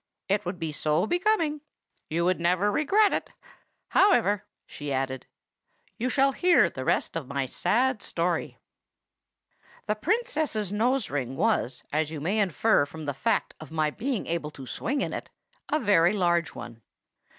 [0.27, 1.61] "It would be so becoming!
[2.09, 3.29] You would never regret it.
[3.89, 5.27] However," she added,
[5.99, 8.57] "you shall hear the rest of my sad story.
[9.85, 14.25] "The Princess's nose ring was, as you may infer from the fact of my being
[14.25, 15.29] able to swing in it,
[15.69, 16.81] a very large one.